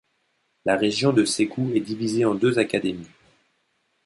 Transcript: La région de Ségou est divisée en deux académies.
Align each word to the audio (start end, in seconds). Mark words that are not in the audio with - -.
La 0.65 0.77
région 0.77 1.13
de 1.13 1.25
Ségou 1.25 1.73
est 1.75 1.79
divisée 1.79 2.25
en 2.25 2.33
deux 2.33 2.57
académies. 2.57 3.07